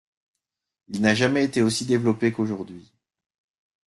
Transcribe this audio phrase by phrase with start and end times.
[0.91, 2.91] Elle n’a jamais été aussi développée qu’aujourd’hui.